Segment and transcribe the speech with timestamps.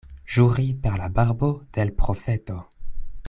[0.35, 2.57] Ĵuri per la barbo de l' profeto.